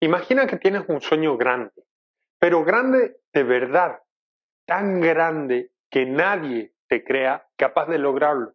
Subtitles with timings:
[0.00, 1.72] Imagina que tienes un sueño grande,
[2.38, 4.02] pero grande de verdad,
[4.66, 8.54] tan grande que nadie te crea capaz de lograrlo.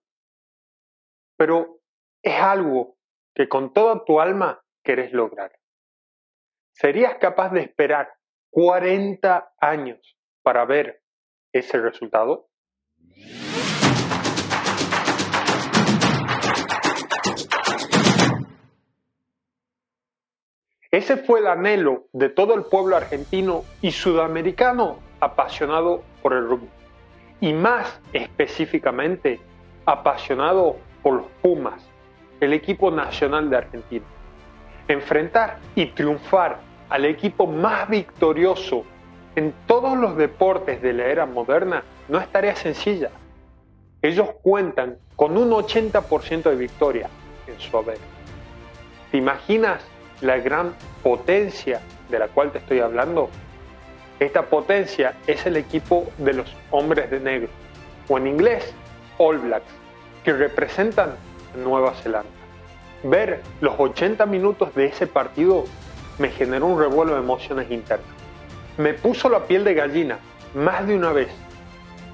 [1.38, 1.82] Pero
[2.22, 2.98] es algo
[3.36, 5.52] que con toda tu alma querés lograr.
[6.74, 8.14] ¿Serías capaz de esperar
[8.52, 11.04] 40 años para ver
[11.52, 12.50] ese resultado?
[20.94, 26.70] Ese fue el anhelo de todo el pueblo argentino y sudamericano apasionado por el rugby.
[27.42, 29.40] Y más específicamente,
[29.88, 31.82] apasionado por los Pumas,
[32.40, 34.06] el equipo nacional de Argentina.
[34.88, 36.60] Enfrentar y triunfar
[36.90, 38.84] al equipo más victorioso
[39.36, 43.10] en todos los deportes de la era moderna no es tarea sencilla.
[44.04, 47.10] Ellos cuentan con un 80% de victoria
[47.48, 47.98] en su haber.
[49.10, 49.84] ¿Te imaginas
[50.24, 50.74] la gran
[51.04, 53.30] potencia de la cual te estoy hablando,
[54.20, 57.50] esta potencia es el equipo de los hombres de negro,
[58.08, 58.74] o en inglés,
[59.18, 59.66] All Blacks,
[60.24, 61.16] que representan
[61.56, 62.30] Nueva Zelanda.
[63.04, 65.66] Ver los 80 minutos de ese partido
[66.20, 68.08] me generó un revuelo de emociones internas.
[68.78, 70.20] Me puso la piel de gallina
[70.56, 71.28] más de una vez.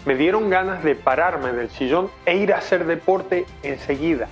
[0.06, 4.28] Me dieron ganas de pararme del sillón e ir a hacer deporte enseguida.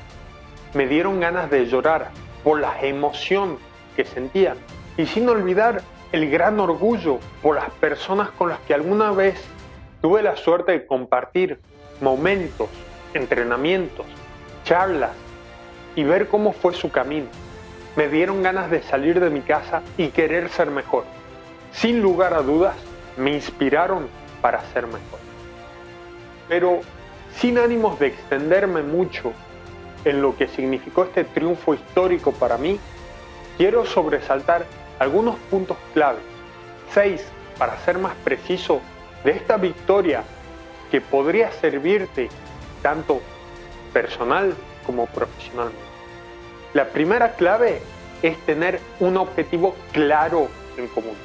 [0.73, 2.09] Me dieron ganas de llorar
[2.43, 3.59] por la emoción
[3.97, 4.57] que sentían
[4.95, 5.81] y sin olvidar
[6.13, 9.43] el gran orgullo por las personas con las que alguna vez
[10.01, 11.59] tuve la suerte de compartir
[11.99, 12.69] momentos,
[13.13, 14.05] entrenamientos,
[14.63, 15.11] charlas
[15.95, 17.27] y ver cómo fue su camino.
[17.95, 21.03] Me dieron ganas de salir de mi casa y querer ser mejor.
[21.71, 22.75] Sin lugar a dudas,
[23.17, 24.07] me inspiraron
[24.41, 25.19] para ser mejor.
[26.47, 26.81] Pero
[27.35, 29.33] sin ánimos de extenderme mucho
[30.05, 32.79] en lo que significó este triunfo histórico para mí,
[33.57, 34.65] quiero sobresaltar
[34.99, 36.19] algunos puntos clave,
[36.91, 37.27] seis
[37.57, 38.81] para ser más preciso,
[39.23, 40.23] de esta victoria
[40.91, 42.29] que podría servirte
[42.81, 43.19] tanto
[43.91, 44.53] personal
[44.85, 45.81] como profesionalmente.
[46.73, 47.81] La primera clave
[48.21, 51.15] es tener un objetivo claro en común.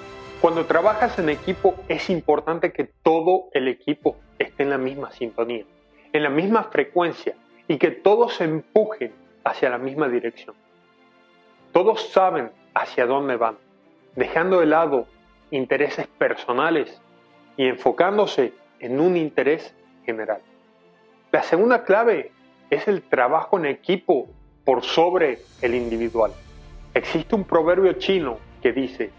[0.40, 5.64] Cuando trabajas en equipo es importante que todo el equipo esté en la misma sintonía,
[6.12, 7.36] en la misma frecuencia
[7.68, 9.12] y que todos se empujen
[9.44, 10.56] hacia la misma dirección.
[11.72, 13.56] Todos saben hacia dónde van,
[14.14, 15.06] dejando de lado
[15.50, 17.00] intereses personales
[17.56, 19.74] y enfocándose en un interés
[20.04, 20.40] general.
[21.30, 22.30] La segunda clave
[22.68, 24.28] es el trabajo en equipo
[24.64, 26.32] por sobre el individual.
[26.94, 29.10] Existe un proverbio chino que dice,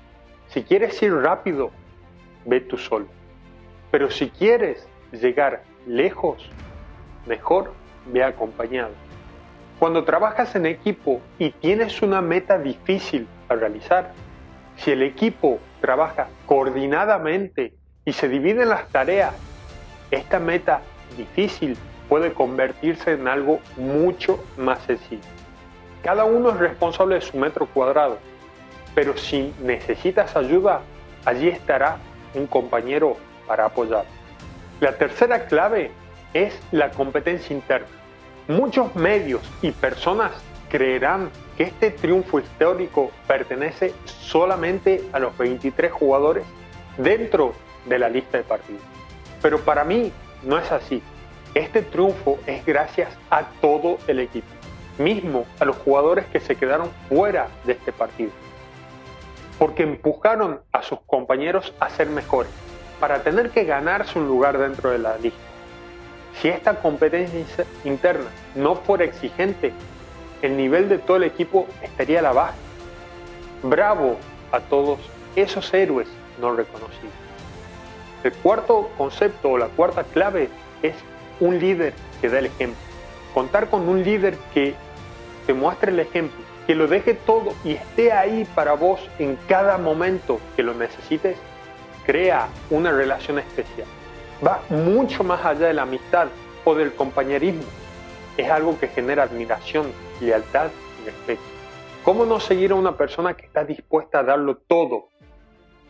[0.48, 1.72] si quieres ir rápido,
[2.46, 3.08] ve tú solo.
[3.90, 6.50] Pero si quieres llegar lejos,
[7.26, 7.74] mejor
[8.06, 8.94] ve acompañado.
[9.80, 14.12] Cuando trabajas en equipo y tienes una meta difícil a realizar,
[14.78, 17.74] si el equipo trabaja coordinadamente
[18.06, 19.34] y se divide en las tareas,
[20.12, 20.82] esta meta
[21.18, 21.78] difícil
[22.10, 25.22] puede convertirse en algo mucho más sencillo.
[26.04, 28.18] Cada uno es responsable de su metro cuadrado,
[28.94, 30.82] pero si necesitas ayuda,
[31.26, 31.98] allí estará
[32.36, 33.18] un compañero
[33.48, 34.06] para apoyar.
[34.80, 35.92] La tercera clave
[36.34, 37.88] es la competencia interna.
[38.48, 40.32] Muchos medios y personas
[40.70, 46.44] creerán que este triunfo histórico pertenece solamente a los 23 jugadores
[46.98, 47.54] dentro
[47.86, 48.82] de la lista de partidos.
[49.42, 50.12] Pero para mí
[50.44, 51.02] no es así.
[51.54, 54.48] Este triunfo es gracias a todo el equipo,
[54.98, 58.32] mismo a los jugadores que se quedaron fuera de este partido,
[59.58, 62.52] porque empujaron a sus compañeros a ser mejores,
[63.00, 65.53] para tener que ganarse un lugar dentro de la lista.
[66.42, 69.72] Si esta competencia interna no fuera exigente,
[70.42, 72.56] el nivel de todo el equipo estaría a la baja.
[73.62, 74.18] Bravo
[74.52, 75.00] a todos
[75.36, 76.08] esos héroes
[76.40, 77.14] no reconocidos.
[78.24, 80.50] El cuarto concepto o la cuarta clave
[80.82, 80.96] es
[81.40, 82.82] un líder que da el ejemplo.
[83.34, 84.76] Contar con un líder que
[85.46, 89.78] te muestre el ejemplo, que lo deje todo y esté ahí para vos en cada
[89.78, 91.38] momento que lo necesites,
[92.06, 93.88] crea una relación especial
[94.46, 96.28] va mucho más allá de la amistad
[96.64, 97.64] o del compañerismo.
[98.38, 99.92] Es algo que genera admiración,
[100.22, 100.70] lealtad
[101.02, 101.42] y respeto.
[102.04, 105.10] ¿Cómo no seguir a una persona que está dispuesta a darlo todo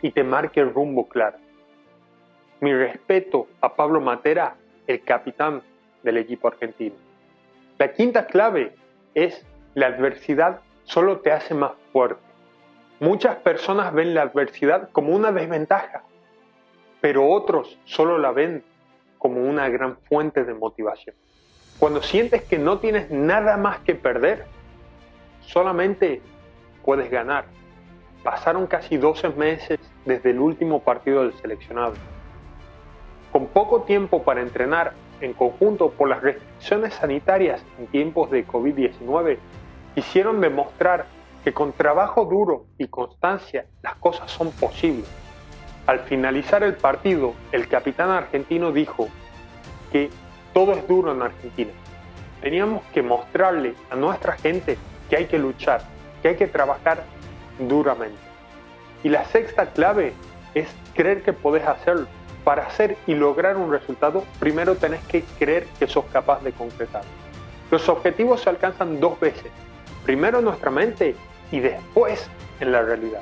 [0.01, 1.37] y te marque el rumbo claro?
[2.59, 4.55] Mi respeto a Pablo Matera,
[4.87, 5.61] el capitán
[6.03, 6.95] del equipo argentino.
[7.77, 8.75] La quinta clave
[9.15, 12.21] es la adversidad solo te hace más fuerte.
[12.99, 16.03] Muchas personas ven la adversidad como una desventaja
[17.03, 18.63] pero otros solo la ven
[19.17, 21.13] como una gran fuente de motivación.
[21.77, 24.45] Cuando sientes que no tienes nada más que perder,
[25.41, 26.21] solamente
[26.85, 27.43] puedes ganar.
[28.23, 31.95] pasaron casi 12 meses desde el último partido del seleccionado.
[33.33, 39.39] Con poco tiempo para entrenar en conjunto por las restricciones sanitarias en tiempos de COVID-19,
[39.93, 41.05] quisieron demostrar
[41.43, 45.22] que con trabajo duro y constancia las cosas son posibles.
[45.85, 49.09] Al finalizar el partido, el capitán argentino dijo
[49.91, 50.09] que
[50.53, 51.71] todo es duro en Argentina.
[52.41, 54.77] Teníamos que mostrarle a nuestra gente
[55.09, 55.81] que hay que luchar,
[56.21, 57.03] que hay que trabajar
[57.59, 58.17] duramente.
[59.03, 60.13] Y la sexta clave
[60.53, 62.07] es creer que podés hacerlo.
[62.45, 67.09] Para hacer y lograr un resultado, primero tenés que creer que sos capaz de concretarlo.
[67.71, 69.51] Los objetivos se alcanzan dos veces.
[70.05, 71.15] Primero en nuestra mente
[71.51, 73.21] y después en la realidad.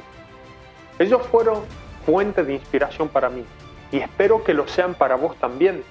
[0.97, 1.61] Ellos fueron
[2.06, 3.44] fuente de inspiración para mí
[3.92, 5.83] y espero que lo sean para vos también.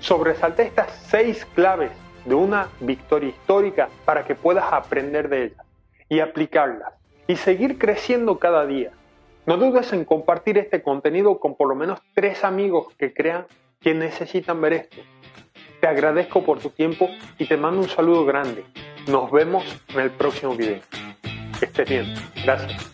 [0.00, 1.90] Sobresalté estas seis claves
[2.24, 5.66] de una victoria histórica para que puedas aprender de ellas
[6.08, 6.92] y aplicarlas
[7.26, 8.90] y seguir creciendo cada día.
[9.46, 13.46] No dudes en compartir este contenido con por lo menos tres amigos que crean
[13.80, 15.02] que necesitan ver esto.
[15.80, 18.64] Te agradezco por tu tiempo y te mando un saludo grande.
[19.06, 20.80] Nos vemos en el próximo video.
[21.58, 22.14] Que estés bien.
[22.42, 22.93] Gracias.